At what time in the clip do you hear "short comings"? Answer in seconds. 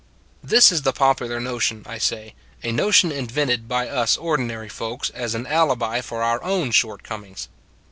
6.71-7.49